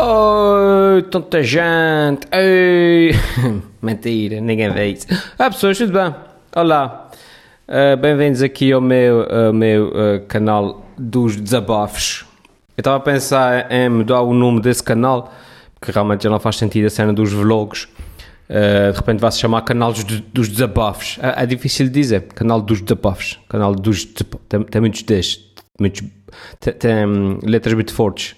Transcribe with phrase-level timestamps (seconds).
[0.00, 2.28] Oh, tanta gente!
[2.30, 3.10] Ei.
[3.82, 5.08] Mentira, ninguém vê isso.
[5.36, 6.14] Ah, pessoas, tudo bem?
[6.54, 7.10] Olá,
[7.66, 12.24] uh, bem-vindos aqui ao meu, ao meu uh, canal dos desabafos.
[12.76, 15.34] Eu estava a pensar em mudar o nome desse canal,
[15.80, 17.88] porque realmente já não faz sentido a cena dos vlogs.
[18.48, 21.18] Uh, de repente vai-se chamar canal dos, dos desabafos.
[21.20, 22.22] É, é, difícil de dizer.
[22.36, 23.40] Canal dos desabafos.
[23.48, 24.04] Canal dos.
[24.48, 25.40] Tem, tem muitos Ds.
[26.60, 28.36] Tem, tem letras muito fortes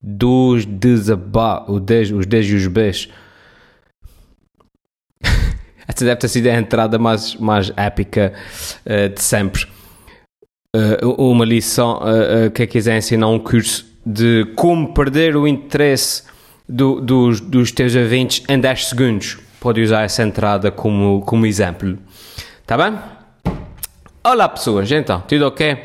[0.00, 1.76] dos desabafos,
[2.12, 3.08] os Ds e os Bs.
[5.88, 8.32] Essa deve ter sido a entrada mais, mais épica
[8.86, 9.66] uh, de sempre.
[10.76, 16.22] Uh, uma lição uh, que quiser ensinar um curso de como perder o interesse
[16.68, 19.38] do, dos, dos teus ouvintes em 10 segundos.
[19.60, 21.98] Pode usar essa entrada como, como exemplo.
[22.66, 22.98] Tá bem?
[24.22, 25.76] Olá pessoas, então, tudo ok?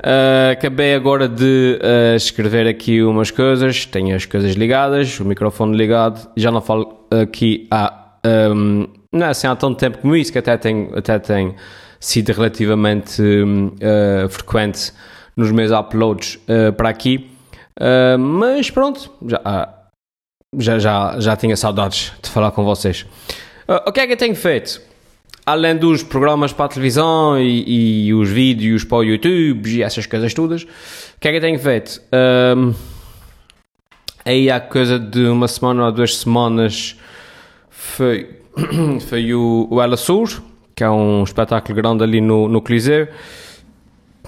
[0.00, 5.76] Uh, acabei agora de uh, escrever aqui umas coisas, tenho as coisas ligadas, o microfone
[5.76, 8.14] ligado, já não falo aqui há,
[8.54, 11.54] um, não é assim há tanto tempo como isso, que até tem, até tem
[11.98, 14.90] sido relativamente uh, frequente
[15.36, 16.38] nos meus uploads
[16.76, 17.30] para aqui,
[18.18, 19.68] mas pronto, já,
[20.58, 23.06] já, já, já tinha saudades de falar com vocês.
[23.86, 24.82] o que é que eu tenho feito?
[25.44, 30.06] Além dos programas para a televisão e, e, os vídeos para o YouTube e essas
[30.06, 30.66] coisas todas, o
[31.20, 32.00] que é que eu tenho feito?
[32.56, 32.74] Um,
[34.24, 36.96] aí há coisa de uma semana ou duas semanas
[37.70, 38.30] foi,
[39.08, 40.42] foi o, o Ela Sur,
[40.74, 43.08] que é um espetáculo grande ali no, no Coliseu.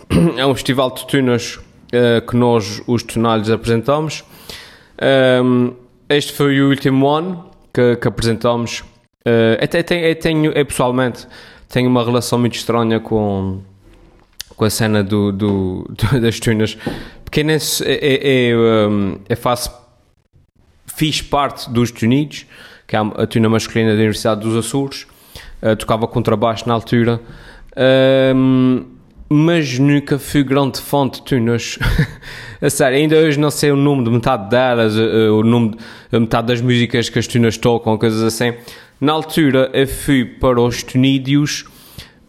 [0.37, 4.25] É um festival de tunas uh, que nós, os tonalhos, apresentamos.
[5.43, 5.73] Um,
[6.09, 8.85] este foi o último ano que, que apresentamos
[9.27, 11.27] Uh, até tenho, eu tenho, eu pessoalmente
[11.69, 13.61] tenho uma relação muito estranha com,
[14.57, 16.77] com a cena do, do, do das tunas,
[17.25, 19.73] porque nesse, eu, eu, eu, faço,
[20.87, 22.47] fiz parte dos Tunidos,
[22.87, 25.07] que é a tuna masculina da Universidade dos Açores,
[25.63, 27.21] uh, tocava contrabaixo na altura,
[27.73, 28.93] uh,
[29.33, 31.79] mas nunca fui grande fã de tunas.
[32.61, 35.71] a sério, ainda hoje não sei o nome de metade delas, eh, o nome
[36.11, 38.53] de metade das músicas que as tunas tocam, coisas assim.
[39.03, 41.65] Na altura eu fui para os Tunídeos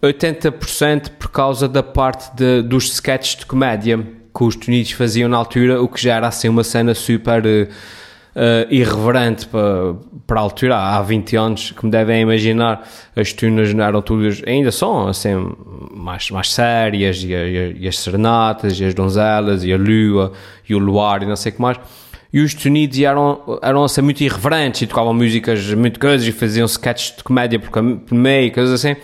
[0.01, 3.99] 80% por causa da parte de, dos sketches de comédia
[4.35, 7.69] que os Tunídeos faziam na altura, o que já era assim uma cena super uh,
[8.71, 9.93] irreverente para,
[10.25, 14.71] para a altura, há 20 anos, como devem imaginar, as tunas não eram todas, ainda
[14.71, 15.55] são assim,
[15.91, 20.33] mais, mais sérias, e, e, e as serenatas, e as donzelas, e a lua,
[20.67, 21.77] e o luar, e não sei o que mais
[22.33, 26.65] e os Tunidos eram, eram assim, muito irreverentes e tocavam músicas muito coisas e faziam
[26.65, 27.71] sketches de comédia por,
[28.11, 28.99] meio, coisas assim.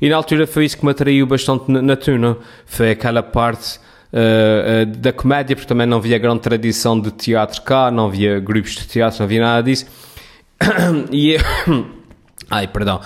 [0.00, 2.36] E na altura foi isso que me atraiu bastante na, na tuna.
[2.66, 3.78] Foi aquela parte
[4.12, 8.40] uh, uh, da comédia, porque também não havia grande tradição de teatro cá, não havia
[8.40, 9.86] grupos de teatro, não havia nada disso.
[11.12, 11.40] e eu...
[12.50, 13.00] Ai, perdão.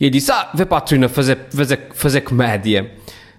[0.00, 2.92] E eu disse, ah, vê para a tuna fazer, fazer, fazer comédia.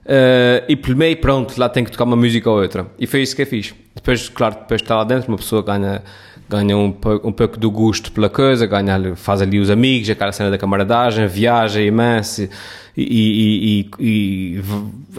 [0.10, 2.88] Uh, e pelo meio, pronto, lá tem que tocar uma música ou outra.
[2.98, 3.76] E foi isso que eu fiz.
[3.94, 6.02] Depois, claro, depois de estar lá dentro, uma pessoa ganha,
[6.50, 6.88] ganha um,
[7.24, 11.28] um pouco do gosto pela coisa, ganha, faz ali os amigos, aquela cena da camaradagem,
[11.28, 12.50] viaja imenso
[12.98, 14.62] e, e, e, e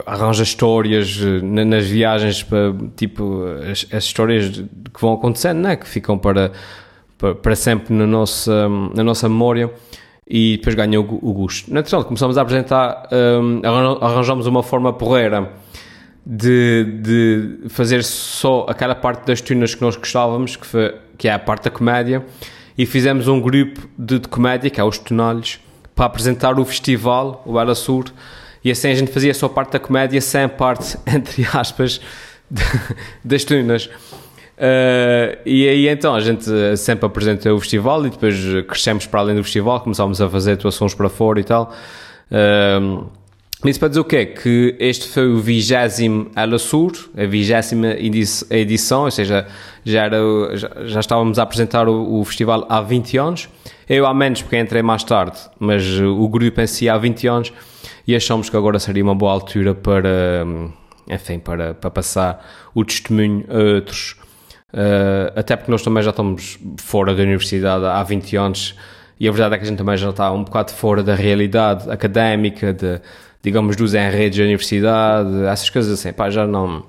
[0.04, 5.76] arranja histórias eh, nas viagens, para, tipo, as, as, histórias que vão acontecendo, né?
[5.76, 6.50] que ficam para,
[7.16, 9.70] para, para sempre na nossa, na nossa memória
[10.32, 11.74] e depois ganhou o gosto.
[11.74, 13.08] Naturalmente, começamos a apresentar,
[13.42, 13.60] um,
[14.00, 15.50] arranjamos uma forma porreira
[16.24, 21.32] de, de fazer só aquela parte das tunas que nós gostávamos, que, foi, que é
[21.32, 22.24] a parte da comédia,
[22.78, 25.58] e fizemos um grupo de, de comédia, que é os Tonalhos,
[25.96, 28.04] para apresentar o festival, o Bela Sur,
[28.62, 32.00] e assim a gente fazia só parte da comédia sem parte, entre aspas,
[32.48, 32.62] de,
[33.24, 33.90] das tunas.
[34.60, 36.44] Uh, e aí então a gente
[36.76, 38.36] sempre apresenta o festival e depois
[38.68, 41.72] crescemos para além do festival, começámos a fazer atuações para fora e tal.
[42.30, 43.08] Uh,
[43.64, 44.26] isso para dizer o quê?
[44.26, 49.46] Que este foi o vigésimo Ela Sur, a vigésima edição, ou seja,
[49.84, 50.18] já, era,
[50.56, 53.48] já, já estávamos a apresentar o, o, festival há 20 anos.
[53.88, 57.52] Eu há menos porque entrei mais tarde, mas o grupo em si há 20 anos
[58.06, 60.46] e achamos que agora seria uma boa altura para,
[61.08, 64.19] enfim, para, para passar o testemunho a outros
[64.72, 68.76] Uh, até porque nós também já estamos fora da universidade há 20 anos
[69.20, 71.90] e a verdade é que a gente também já está um bocado fora da realidade
[71.90, 72.98] académica, de,
[73.42, 76.10] digamos, dos enredos da universidade, essas coisas assim.
[76.10, 76.84] Pá, já não.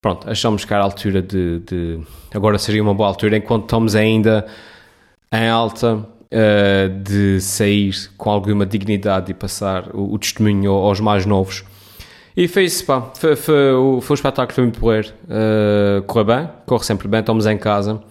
[0.00, 2.00] Pronto, achamos que era a altura de, de.
[2.32, 4.46] Agora seria uma boa altura, enquanto estamos ainda
[5.32, 11.26] em alta, uh, de sair com alguma dignidade e passar o, o testemunho aos mais
[11.26, 11.64] novos.
[12.36, 13.00] E foi isso, pá.
[13.14, 15.08] Foi, foi, foi, foi um espetáculo, foi muito porreiro.
[15.24, 18.02] Uh, correu bem, corre sempre bem, estamos em casa.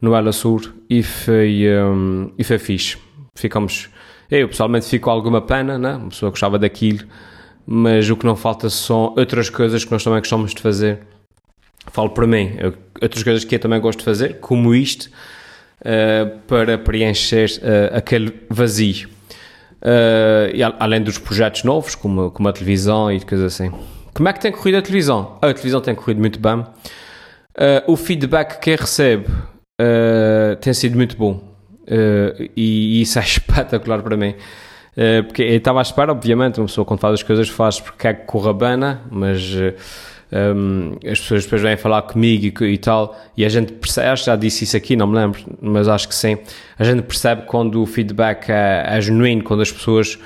[0.00, 2.98] no Ela Sur e foi, um, e foi fixe.
[3.34, 3.88] Ficamos,
[4.30, 5.94] eu pessoalmente fico com alguma pena, né?
[5.94, 7.06] uma pessoa gostava daquilo,
[7.66, 11.00] mas o que não falta são outras coisas que nós também gostamos de fazer.
[11.90, 15.08] Falo para mim, eu, outras coisas que eu também gosto de fazer, como isto,
[15.80, 19.08] uh, para preencher uh, aquele vazio.
[19.82, 23.72] Uh, e além dos projetos novos, como, como a televisão e coisas assim.
[24.14, 25.38] Como é que tem corrido a televisão?
[25.42, 26.60] A televisão tem corrido muito bem.
[26.60, 31.52] Uh, o feedback que recebe uh, tem sido muito bom.
[31.84, 34.36] E, e, isso é espetacular para mim.
[35.26, 38.14] porque eu estava à espera, obviamente, uma pessoa quando faz as coisas faz porque é
[38.14, 38.76] que corra bem,
[39.10, 39.52] mas
[40.32, 44.22] um, as pessoas depois vêm falar comigo e, e, tal, e a gente percebe, acho
[44.24, 46.38] que já disse isso aqui, não me lembro, mas acho que sim,
[46.78, 50.18] a gente percebe quando o feedback é, é genuíno, quando as pessoas.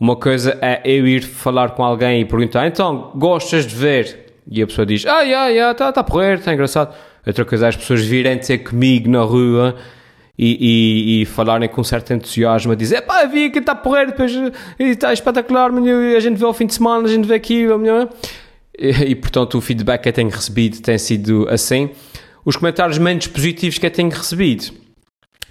[0.00, 4.34] Uma coisa é eu ir falar com alguém e perguntar, então, gostas de ver?
[4.50, 6.92] E a pessoa diz, ah, yeah, yeah, está tá porreiro, está engraçado.
[7.24, 9.76] Outra coisa é as pessoas virem ter comigo na rua
[10.36, 14.32] e, e, e, falarem com certo entusiasmo, a dizer, pá, vi que está porreiro, depois
[14.76, 18.08] está espetacular, a gente vê ao fim de semana, a gente vê aquilo, e,
[18.78, 21.90] e, portanto o feedback que eu tenho recebido tem sido assim.
[22.44, 24.72] Os comentários menos positivos que eu tenho recebido,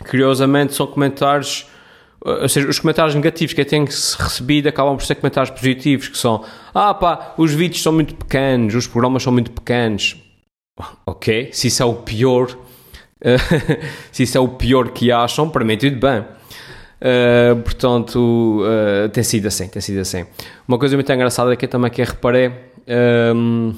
[0.10, 1.66] curiosamente, são comentários,
[2.20, 6.18] ou seja, os comentários negativos que eu tenho recebido acabam por ser comentários positivos, que
[6.18, 10.18] são, ah pá, os vídeos são muito pequenos, os programas são muito pequenos.
[11.06, 12.58] Ok, se isso é o pior,
[14.12, 16.26] se isso é o pior que acham, para mim tudo bem.
[17.02, 20.26] Uh, portanto, uh, tem sido assim, tem sido assim.
[20.68, 22.52] Uma coisa muito engraçada que eu também que reparei
[23.36, 23.74] um,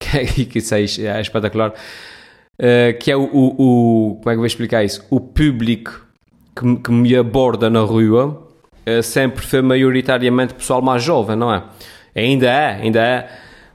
[0.00, 4.46] que isso é, é espetacular, uh, que é o, o, o, como é que vou
[4.46, 5.04] explicar isso?
[5.10, 6.06] O público
[6.56, 8.48] que, que me aborda na rua
[8.86, 11.62] uh, sempre foi maioritariamente pessoal mais jovem, não é?
[12.14, 13.28] Ainda é, ainda é.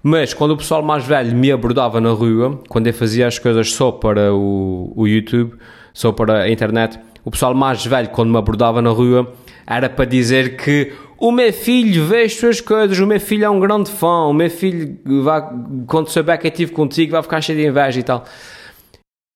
[0.04, 3.74] Mas quando o pessoal mais velho me abordava na rua, quando eu fazia as coisas
[3.74, 5.56] só para o, o YouTube,
[5.94, 9.33] só para a internet, o pessoal mais velho, quando me abordava na rua,
[9.67, 13.50] era para dizer que o meu filho vê as suas coisas, o meu filho é
[13.50, 15.41] um grande fã, o meu filho, vai,
[15.88, 18.25] quando souber que estive contigo, vai ficar cheio de inveja e tal.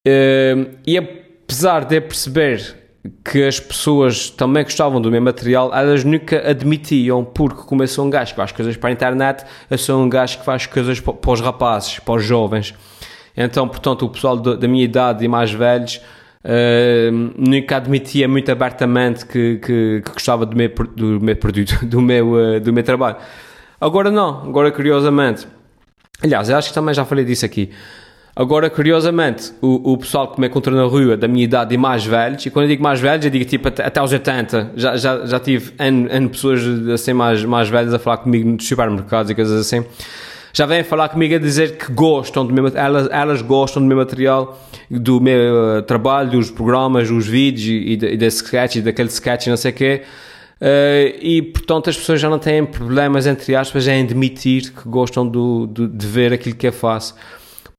[0.07, 2.75] Uh, e apesar de eu perceber
[3.23, 8.05] que as pessoas também gostavam do meu material, elas nunca admitiam, porque como eu sou
[8.05, 10.99] um gajo que faz coisas para a internet, eu sou um gajo que faz coisas
[10.99, 12.73] para os rapazes, para os jovens.
[13.35, 16.01] Então, portanto, o pessoal da minha idade e mais velhos
[16.43, 21.99] Uh, nunca admitia muito abertamente que, que, que gostava do meu, do meu produto, do
[22.01, 23.17] meu, uh, do meu trabalho.
[23.79, 25.47] Agora não, agora curiosamente.
[26.21, 27.69] Aliás, eu acho que também já falei disso aqui.
[28.35, 32.05] Agora, curiosamente, o, o pessoal que me encontra na rua da minha idade e mais
[32.05, 34.95] velhos, e quando eu digo mais velhos, eu digo tipo até, até aos 80, já,
[34.95, 39.29] já, já tive N, N pessoas assim mais, mais velhas a falar comigo nos supermercados
[39.29, 39.83] e coisas assim
[40.53, 43.97] já vêm falar comigo a dizer que gostam do meu elas, elas gostam do meu
[43.97, 44.59] material,
[44.89, 49.47] do meu uh, trabalho, dos programas, dos vídeos e, e, da sketch, e daquele sketch
[49.47, 50.01] não sei o quê.
[50.61, 55.27] Uh, e portanto as pessoas já não têm problemas, entre aspas, em admitir que gostam
[55.27, 57.15] do, do, de ver aquilo que eu faço.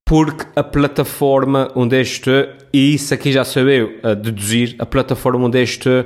[0.05, 4.87] Porque a plataforma onde eu estou, e isso aqui já sou eu a deduzir, a
[4.87, 6.05] plataforma onde eu estou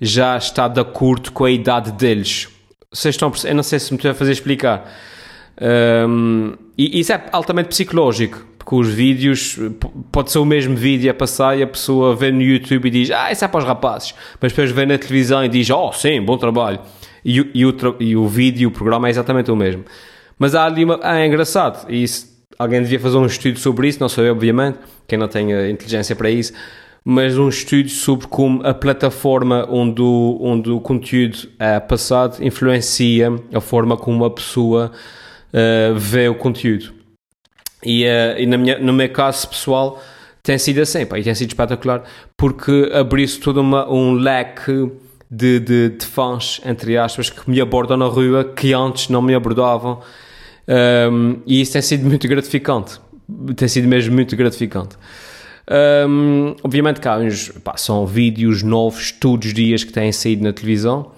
[0.00, 2.48] já está de acordo com a idade deles.
[2.92, 4.90] Vocês estão Eu não sei se me estou a fazer explicar.
[5.60, 9.58] Um, e isso é altamente psicológico, porque os vídeos,
[10.12, 13.10] pode ser o mesmo vídeo a passar e a pessoa vê no YouTube e diz,
[13.10, 16.20] ah, isso é para os rapazes, mas depois vê na televisão e diz, oh, sim,
[16.20, 16.80] bom trabalho.
[17.24, 19.84] E, e, o, e o vídeo, o programa é exatamente o mesmo.
[20.38, 21.00] Mas há ali uma.
[21.02, 22.26] Ah, é engraçado, e isso,
[22.58, 26.14] alguém devia fazer um estudo sobre isso, não sou eu, obviamente, quem não tem inteligência
[26.14, 26.52] para isso,
[27.02, 33.32] mas um estudo sobre como a plataforma onde o, onde o conteúdo é passado influencia
[33.54, 34.90] a forma como a pessoa
[35.56, 36.92] uh, vê o conteúdo.
[37.82, 40.02] E, uh, e na minha, no meu caso pessoal
[40.42, 42.04] tem sido assim, pá, e tem sido espetacular,
[42.36, 44.92] porque abriu-se todo uma, um leque
[45.28, 49.34] de, de, de, fãs, entre aspas, que me abordam na rua que antes não me
[49.34, 50.00] abordavam.
[50.68, 53.00] Um, e isso tem sido muito gratificante.
[53.56, 54.96] Tem sido mesmo muito gratificante.
[56.08, 57.18] Um, obviamente cá
[57.64, 61.10] pá, são vídeos novos todos os dias que têm saído na televisão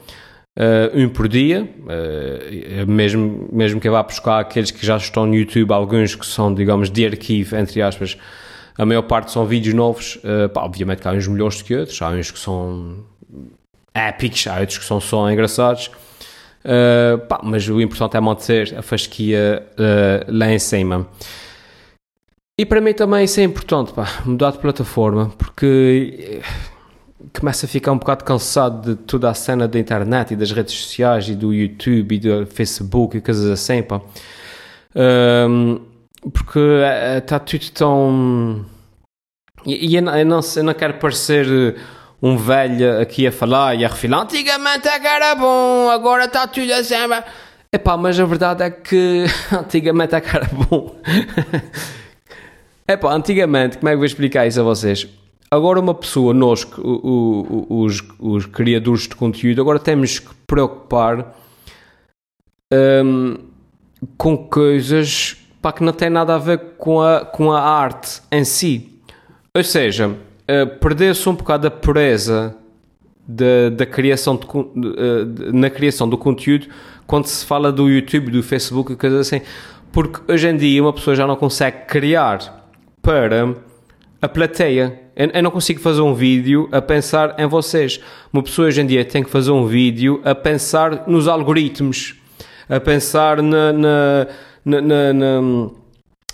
[0.58, 5.34] uh, um por dia, uh, mesmo, mesmo que vá buscar aqueles que já estão no
[5.34, 8.18] YouTube, alguns que são, digamos, de arquivo, entre aspas,
[8.76, 12.00] a maior parte são vídeos novos, uh, pá, obviamente que há uns melhores que outros,
[12.02, 13.04] há uns que são
[13.94, 15.90] épicos, há outros que são só engraçados,
[16.64, 21.08] uh, pá, mas o importante é manter a fasquia uh, lá em cima.
[22.60, 26.40] E para mim também isso é importante, pá, mudar de plataforma, porque
[27.38, 30.74] começa a ficar um bocado cansado de toda a cena da internet e das redes
[30.74, 34.00] sociais e do YouTube e do Facebook e coisas assim, pá.
[34.94, 35.80] Um,
[36.32, 36.58] porque
[37.16, 38.66] está tudo tão.
[39.64, 41.80] E, e eu, eu, não, eu não quero parecer eh,
[42.20, 44.22] um velho aqui a falar e a refilar.
[44.22, 46.94] Antigamente é era bom, agora está tudo assim.
[47.72, 50.96] Epá, mas a verdade é que antigamente é era bom.
[52.88, 55.06] Epá, antigamente, como é que vou explicar isso a vocês?
[55.50, 61.34] Agora uma pessoa, nós, o, o, os, os criadores de conteúdo, agora temos que preocupar
[62.72, 63.36] um,
[64.16, 68.44] com coisas pá, que não têm nada a ver com a, com a arte em
[68.44, 69.00] si.
[69.54, 72.54] Ou seja, uh, perder-se um bocado a pureza
[73.26, 76.68] da, criação de, uh, na criação do conteúdo
[77.06, 79.44] quando se fala do YouTube, do Facebook e coisas assim.
[79.92, 83.54] Porque hoje em dia uma pessoa já não consegue criar para
[84.20, 85.07] a plateia.
[85.18, 87.98] Eu, eu não consigo fazer um vídeo a pensar em vocês.
[88.32, 92.14] Uma pessoa hoje em dia tem que fazer um vídeo a pensar nos algoritmos,
[92.68, 94.26] a pensar na, na,
[94.64, 95.70] na, na,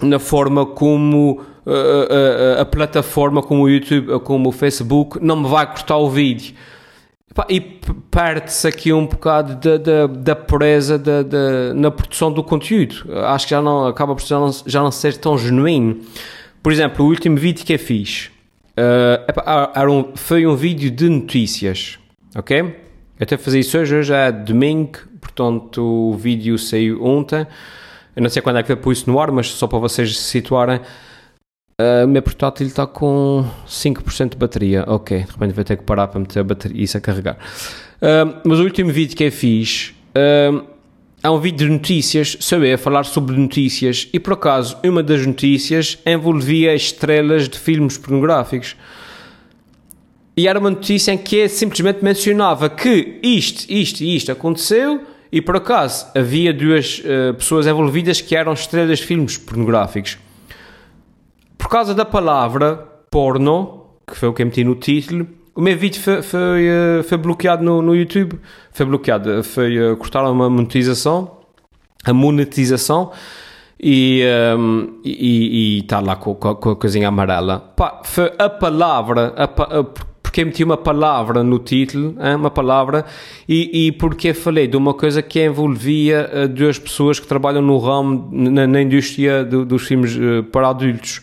[0.03, 4.53] na forma como a, uh, a, uh, uh, a, plataforma, como o YouTube, como o
[4.53, 6.55] Facebook, não me vai cortar o vídeo.
[7.49, 7.61] E
[8.11, 13.07] perde-se aqui um bocado da, da, da da, da, na produção do conteúdo.
[13.25, 16.01] Acho que já não acaba por já não, já não ser tão genuíno.
[16.63, 18.31] Por exemplo, o último vídeo que eu fiz
[18.79, 21.99] uh, era um, foi um vídeo de notícias,
[22.35, 22.61] ok?
[22.61, 22.73] Eu
[23.21, 27.47] até fazer isso hoje, hoje é domingo, portanto o vídeo saiu ontem.
[28.17, 30.17] Eu não sei quando é que eu pus isso no ar, mas só para vocês
[30.17, 30.81] se situarem.
[31.81, 34.85] Uh, meu portátil está com 5% de bateria.
[34.87, 37.37] Ok, de repente vou ter que parar para meter a bateria, isso a carregar.
[37.97, 40.74] Uh, mas o último vídeo que eu fiz uh,
[41.25, 45.25] é um vídeo de notícias, sou a falar sobre notícias e por acaso uma das
[45.25, 48.77] notícias envolvia estrelas de filmes pornográficos.
[50.37, 55.01] E era uma notícia em que simplesmente mencionava que isto, isto e isto aconteceu
[55.33, 57.03] e por acaso havia duas
[57.39, 60.19] pessoas envolvidas que eram estrelas de filmes pornográficos
[61.57, 62.77] por causa da palavra
[63.11, 67.03] porno, que foi o que eu meti no título, o meu vídeo foi, foi, eh,
[67.05, 68.39] foi bloqueado no, no, YouTube.
[68.73, 71.39] Foi bloqueado, foi uh, cortaram uma monetização,
[72.05, 73.13] a monetização,
[73.81, 74.25] e
[74.59, 77.61] um, está lá com, com, com, a coisinha amarela.
[77.77, 79.85] Pá, foi a palavra, a, a,
[80.23, 83.05] porque meti uma palavra no título, hein, uma palavra,
[83.49, 88.29] e, e porque falei de uma coisa que envolvia duas pessoas que trabalham no ramo,
[88.33, 90.19] na, na indústria do, dos filmes
[90.51, 91.23] para adultos.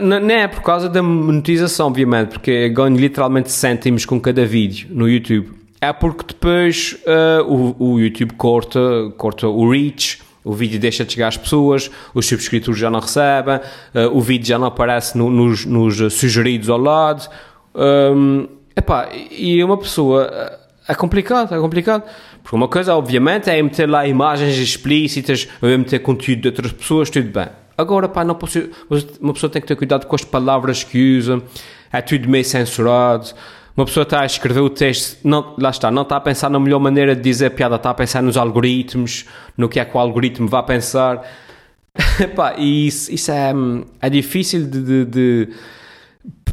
[0.00, 5.08] Não é por causa da monetização, obviamente, porque ganho literalmente cêntimos com cada vídeo no
[5.08, 5.50] YouTube.
[5.80, 8.80] É porque depois uh, o, o YouTube corta,
[9.18, 13.56] corta o reach, o vídeo deixa de chegar às pessoas, os subscritores já não recebem,
[13.56, 17.28] uh, o vídeo já não aparece no, nos, nos, sugeridos ao lado.
[17.74, 20.30] Um, epá, e uma pessoa.
[20.30, 22.04] Uh, é complicado, é complicado.
[22.42, 27.10] Porque uma coisa, obviamente, é meter lá imagens explícitas, é meter conteúdo de outras pessoas,
[27.10, 27.63] tudo bem.
[27.76, 28.60] Agora, pá, não posso,
[29.20, 31.42] uma pessoa tem que ter cuidado com as palavras que usa,
[31.92, 33.32] é tudo meio censurado.
[33.76, 36.60] Uma pessoa está a escrever o texto, não, lá está, não está a pensar na
[36.60, 39.24] melhor maneira de dizer a piada, está a pensar nos algoritmos,
[39.56, 41.22] no que é que o algoritmo vai pensar.
[42.36, 43.52] pá, e isso, isso é,
[44.00, 45.48] é difícil de, de, de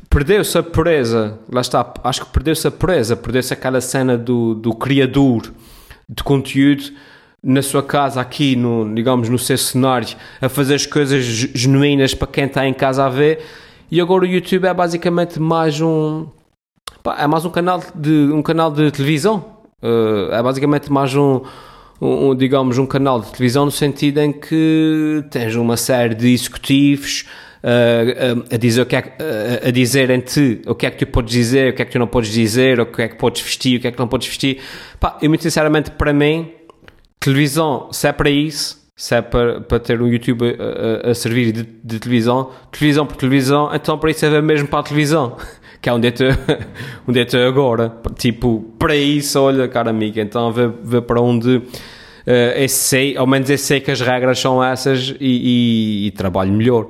[0.10, 4.74] perdeu-se a pureza, lá está, acho que perdeu-se a pureza, perdeu-se aquela cena do, do
[4.74, 5.54] criador
[6.10, 6.92] de conteúdo
[7.44, 10.08] na sua casa, aqui, no, digamos, no seu cenário,
[10.40, 13.40] a fazer as coisas genuínas para quem está em casa a ver.
[13.90, 16.28] E agora o YouTube é basicamente mais um.
[17.04, 19.44] Pá, é mais um canal de, um canal de televisão.
[19.82, 21.42] Uh, é basicamente mais um,
[22.00, 27.26] um, digamos, um canal de televisão no sentido em que tens uma série de executivos
[27.64, 31.34] uh, a, dizer o que é, uh, a dizerem-te o que é que tu podes
[31.34, 33.78] dizer, o que é que tu não podes dizer, o que é que podes vestir,
[33.78, 34.60] o que é que não podes vestir.
[35.00, 36.52] Pá, e muito sinceramente, para mim,
[37.22, 41.16] televisão, se é para isso, se é para, para ter um YouTube a, a, a
[41.16, 45.38] servir de, de, televisão, televisão por televisão, então para isso é mesmo para a televisão,
[45.80, 46.12] que é onde eu
[47.22, 47.94] estou é agora.
[48.18, 51.63] Tipo, para isso, olha, cara amiga, então vê, vê para onde uh,
[52.56, 56.51] eu sei, ao menos eu sei que as regras são essas e, e, e trabalho
[56.51, 56.86] melhor.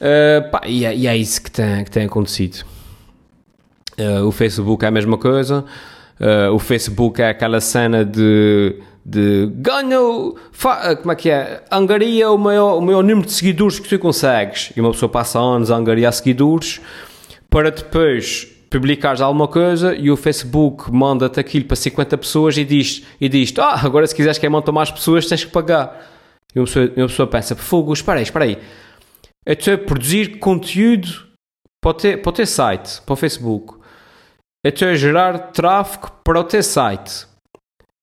[0.00, 2.62] Uh, pá, e, é, e, é, isso que tem, que tem acontecido.
[3.98, 5.64] Uh, o Facebook é a mesma coisa.
[6.52, 10.34] O Facebook é aquela cena de de ganho,
[11.02, 11.62] como é que é?
[11.70, 14.72] Angaria o maior, o maior número de seguidores que tu consegues.
[14.74, 16.80] E uma pessoa passa anos a angariar seguidores
[17.50, 23.04] para depois publicares alguma coisa e o Facebook manda-te aquilo para 50 pessoas e diz,
[23.20, 26.10] e diz ah, agora se quiseres que montar mais pessoas tens que pagar.
[26.54, 28.58] E uma pessoa, uma pessoa pensa, fogo, espera aí, espera aí.
[29.46, 31.08] Estou a produzir conteúdo
[31.80, 33.74] para o, ter, para o teu site, para o Facebook.
[34.64, 37.26] Estou a gerar tráfego para o teu site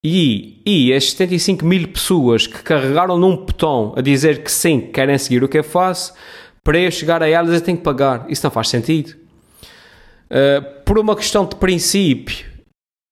[0.04, 5.18] e, e as 75 mil pessoas que carregaram num botão a dizer que sim, querem
[5.18, 6.14] seguir o que eu faço,
[6.64, 8.26] para eu chegar a elas eu tenho que pagar.
[8.30, 9.16] Isso não faz sentido.
[10.30, 12.46] Uh, por uma questão de princípio,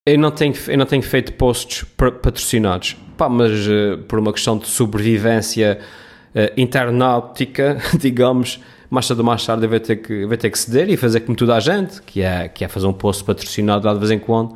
[0.05, 1.83] eu não tenho, eu não tenho feito posts
[2.21, 2.95] patrocinados.
[3.17, 5.79] Pá, mas uh, por uma questão de sobrevivência
[6.33, 10.89] uh, internautica, digamos, mais cedo ou mais tarde vai ter, que, vai ter que ceder
[10.89, 13.99] e fazer como toda a gente, que é, que é fazer um post patrocinado de
[13.99, 14.53] vez em quando.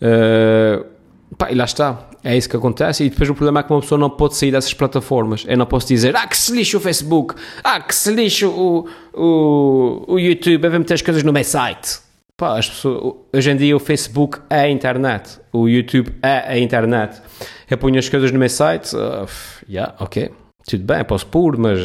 [0.00, 0.97] Uh,
[1.36, 2.08] pá, e lá está.
[2.24, 3.04] É isso que acontece.
[3.04, 5.44] E depois o problema é que uma pessoa não pode sair dessas plataformas.
[5.46, 8.88] Eu não posso dizer, ah, que se lixe o Facebook, ah, que se lixe o,
[9.14, 12.00] o, o YouTube, eu vou meter as coisas no meu site.
[12.36, 16.58] Pá, as pessoas, hoje em dia o Facebook é a internet, o YouTube é a
[16.58, 17.20] internet.
[17.68, 19.28] Eu ponho as coisas no meu site, uh,
[19.68, 20.30] yeah, ok,
[20.64, 21.80] tudo bem, posso pôr, mas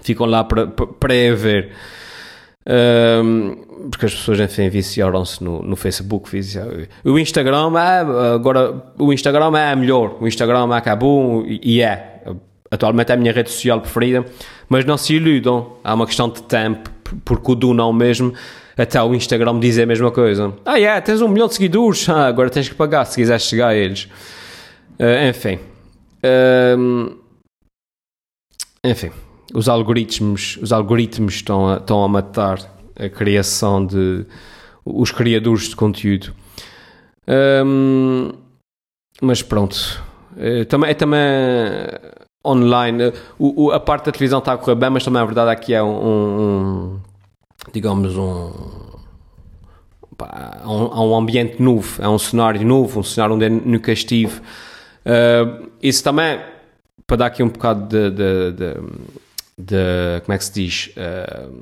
[0.00, 1.72] ficam lá para, para ver.
[2.66, 6.30] Um, porque as pessoas, enfim, viciaram-se no, no Facebook.
[6.30, 6.86] Viciaram.
[7.04, 10.16] O Instagram é, agora, o Instagram é melhor.
[10.20, 12.22] O Instagram acabou e é.
[12.70, 14.24] Atualmente é a minha rede social preferida.
[14.68, 15.76] Mas não se iludam.
[15.84, 16.90] Há uma questão de tempo,
[17.24, 18.32] porque o do não mesmo,
[18.76, 20.54] até o Instagram dizer a mesma coisa.
[20.64, 23.42] Ah, é, yeah, tens um milhão de seguidores, ah, agora tens que pagar se quiseres
[23.42, 24.08] chegar a eles.
[24.98, 25.58] Uh, enfim.
[26.78, 27.16] Um,
[28.82, 29.10] enfim
[29.54, 32.58] os algoritmos, os algoritmos estão a, estão a matar
[32.96, 34.26] a criação de
[34.84, 36.34] os criadores de conteúdo.
[37.64, 38.32] Um,
[39.22, 40.02] mas pronto,
[40.36, 41.20] é, também, é também
[42.44, 43.12] online.
[43.38, 45.72] O, o, a parte da televisão está a correr bem, mas também a verdade aqui
[45.72, 47.00] é um, um
[47.72, 48.50] digamos um
[50.18, 54.40] há um, um, ambiente novo, é um cenário novo, um cenário onde eu nunca estive.
[55.06, 56.40] Uh, isso também,
[57.06, 58.74] para dar aqui um bocado de, de, de
[59.58, 61.52] de como é que se diz, uh,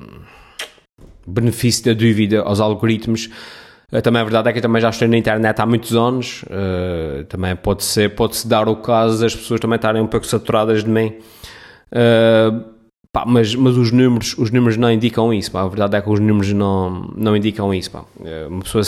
[1.26, 3.28] benefício da dúvida aos algoritmos.
[3.92, 6.42] Uh, também a verdade é que eu também já estou na internet há muitos anos,
[6.44, 10.82] uh, também pode ser, pode-se dar o caso das pessoas também estarem um pouco saturadas
[10.82, 11.14] de mim.
[13.12, 15.60] Pá, mas, mas os números os números não indicam isso, pá.
[15.60, 17.90] a verdade é que os números não, não indicam isso.
[17.90, 18.04] Pá.
[18.48, 18.82] Uma pessoa,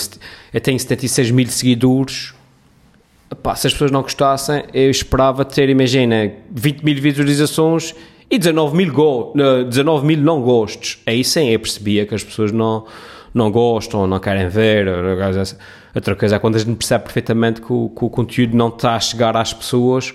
[0.50, 2.32] eu tenho 76 mil seguidores,
[3.42, 7.94] pá, se as pessoas não gostassem, eu esperava ter, imagina, 20 mil visualizações
[8.34, 9.32] e 19 mil, go,
[9.68, 10.98] 19 mil não gostos.
[11.06, 12.84] Aí sim eu percebia que as pessoas não,
[13.32, 14.86] não gostam, não querem ver.
[15.94, 18.96] Outra coisa é quando a gente percebe perfeitamente que o, que o conteúdo não está
[18.96, 20.12] a chegar às pessoas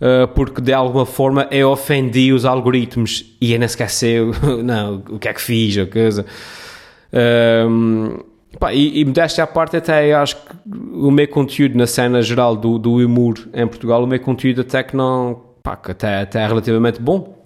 [0.00, 4.32] uh, porque de alguma forma eu ofendi os algoritmos e eu nem esqueceu
[4.62, 6.26] não, o que é que fiz, a coisa.
[7.68, 8.18] Um,
[8.58, 10.42] pá, e, e modéstia à parte, até acho que
[10.92, 14.82] o meu conteúdo na cena geral do, do humor em Portugal, o meu conteúdo até
[14.82, 17.44] que não, pá, que até, até é relativamente bom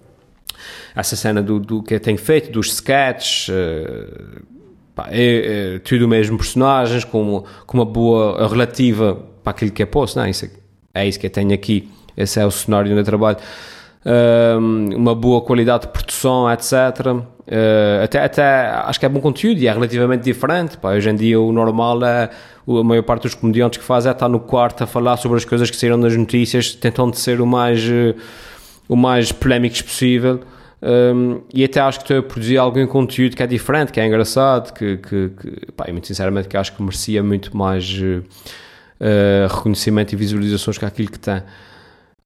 [0.95, 4.43] essa cena do, do que tenho feito, dos sketches, uh,
[4.93, 9.87] pá, é, é, tudo mesmo personagens, com, com uma boa relativa para aquilo que é
[9.87, 12.99] posto, não, isso é, é isso que eu tenho aqui, esse é o cenário onde
[12.99, 13.37] eu trabalho.
[14.05, 16.73] Um, uma boa qualidade de produção, etc.
[17.41, 20.77] Uh, eh, até, até acho que é bom conteúdo e é relativamente diferente.
[20.77, 22.29] Pá, hoje em dia o normal é
[22.67, 25.45] a maior parte dos comediantes que faz é estar no quarto a falar sobre as
[25.45, 28.15] coisas que saíram nas notícias, tentando ser o mais, uh,
[28.87, 30.41] o mais polémicos possível.
[30.83, 34.07] Um, e até acho que estou a produzir algum conteúdo que é diferente, que é
[34.07, 40.13] engraçado, que, que, que pá, muito sinceramente que acho que merecia muito mais uh, reconhecimento
[40.13, 41.43] e visualizações que aquilo que tem.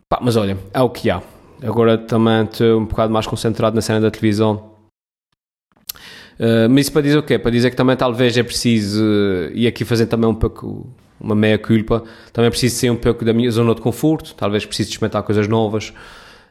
[0.07, 1.21] Pá, mas olha, é o que há.
[1.61, 4.74] Agora também estou um bocado mais concentrado na cena da televisão.
[6.39, 7.39] Uh, mas isso para dizer o quê?
[7.39, 9.03] Para dizer que também talvez é preciso,
[9.53, 10.87] e aqui fazer também um pouco
[11.19, 14.65] uma meia culpa, também é preciso ser um pouco da minha zona de conforto, talvez
[14.65, 15.93] precise experimentar coisas novas.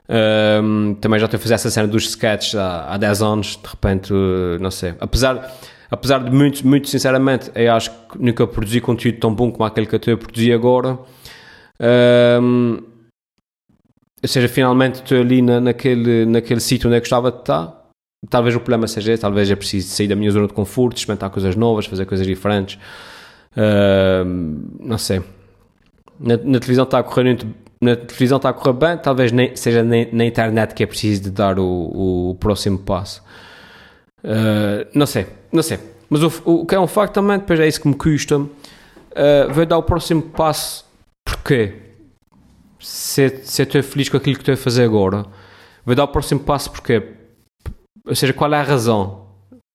[0.07, 3.69] Um, também já estou a fazer essa cena dos sketches há, há 10 anos, de
[3.69, 4.13] repente,
[4.61, 4.95] não sei.
[5.01, 5.53] Apesar,
[5.91, 9.87] apesar de muito, muito sinceramente, eu acho que nunca produzi conteúdo tão bom como aquele
[9.87, 10.99] que eu estou a produzir agora.
[14.23, 17.84] Ou seja, finalmente estou ali na, naquele, naquele sítio onde eu gostava de estar.
[18.31, 21.31] Talvez o problema seja esse, talvez é preciso sair da minha zona de conforto, experimentar
[21.31, 22.79] coisas novas, fazer coisas diferentes.
[23.57, 24.25] Uh,
[24.81, 25.23] não sei.
[26.19, 27.37] Na, na televisão está a correr
[27.81, 31.25] na televisão está a correr bem, talvez nem, seja na, na internet que é preciso
[31.25, 33.23] de dar o, o próximo passo.
[34.25, 35.79] Uh, não sei, não sei.
[36.09, 38.49] Mas o, o, que é um facto também, depois é isso que me custa, uh,
[39.51, 40.87] vai dar o próximo passo
[41.25, 41.75] porquê?
[42.79, 45.27] Se, se estou feliz com aquilo que estou a fazer agora,
[45.85, 47.03] vai dar o próximo passo porquê?
[48.07, 49.27] Ou seja, qual é a razão?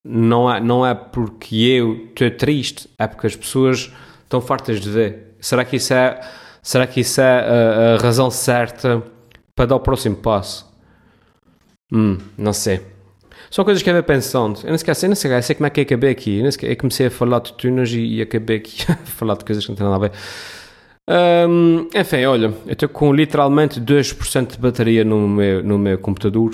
[0.04, 3.92] Não é, não é porque eu estou triste, é porque as pessoas
[4.24, 5.36] estão fartas de ver.
[5.40, 6.20] Será que isso é
[6.62, 9.02] Será que isso é a, a razão certa
[9.56, 10.68] para dar o próximo passo?
[11.92, 12.82] Hum, não sei.
[13.50, 14.60] São coisas que eu ia pensando.
[14.64, 16.40] Eu não sei, eu não sei, eu sei como é que acabei aqui.
[16.40, 19.46] Eu, sei, eu comecei a falar de tunas e, e acabei aqui a falar de
[19.46, 20.12] coisas que não têm nada a ver.
[21.50, 26.52] Um, enfim, olha, eu estou com literalmente 2% de bateria no meu, no meu computador.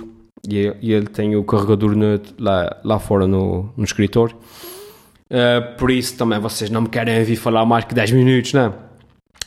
[0.49, 4.35] E, e ele tem o carregador no, lá, lá fora no, no escritório.
[5.29, 8.73] Uh, por isso também vocês não me querem ouvir falar mais que 10 minutos, não?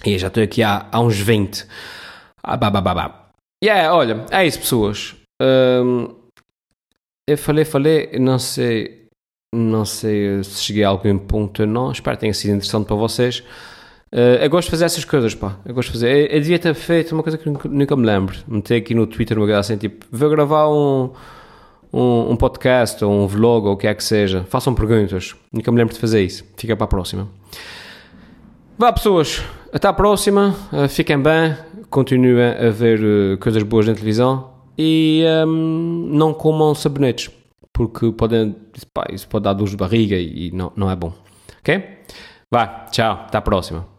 [0.05, 1.67] E eu já estou aqui há, há uns 20.
[2.43, 3.29] Ah, bah, bah, bah, bah.
[3.63, 5.17] Yeah, olha, é isso, pessoas.
[5.41, 6.15] Um,
[7.29, 9.07] eu falei, falei, não sei,
[9.55, 11.93] não sei se cheguei a algum ponto ou não.
[11.93, 13.43] Espero que tenha sido interessante para vocês.
[14.13, 15.57] Uh, eu gosto de fazer essas coisas, pá.
[15.65, 16.11] Eu gosto de fazer.
[16.11, 18.37] Eu, eu devia ter feito uma coisa que nunca, nunca me lembro.
[18.47, 21.11] Meter aqui no Twitter uma coisa assim, tipo, vou gravar um,
[21.93, 24.45] um, um, podcast ou um vlog ou o que é que seja.
[24.49, 25.37] Façam perguntas.
[25.53, 26.45] Nunca me lembro de fazer isso.
[26.57, 27.29] Fica para a próxima.
[28.79, 29.43] Vá, pessoas.
[29.73, 30.55] Até à próxima.
[30.73, 31.55] Uh, fiquem bem.
[31.91, 34.53] Continuem a ver uh, coisas boas na televisão.
[34.79, 37.31] E um, não comam sabonetes.
[37.75, 38.57] Porque podem,
[38.95, 41.13] pá, isso pode dar dor de barriga e não, não é bom.
[41.61, 41.85] Ok?
[42.51, 43.25] Vá, tchau.
[43.27, 43.98] Até à próxima.